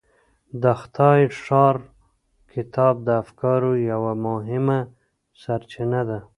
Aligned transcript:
د 0.63 0.63
خدای 0.81 1.21
ښار 1.43 1.75
کتاب 2.53 2.95
د 3.07 3.09
افکارو 3.23 3.71
یوه 3.91 4.13
مهمه 4.25 4.79
سرچینه 5.41 6.01
ده. 6.09 6.19